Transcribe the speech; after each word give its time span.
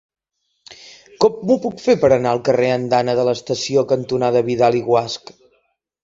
Com 1.25 1.51
ho 1.55 1.57
puc 1.65 1.83
fer 1.87 1.93
per 2.03 2.09
anar 2.15 2.31
al 2.31 2.41
carrer 2.47 2.71
Andana 2.75 3.15
de 3.19 3.25
l'Estació 3.27 3.83
cantonada 3.91 4.41
Vidal 4.49 4.79
i 4.79 4.81
Guasch? 4.89 5.31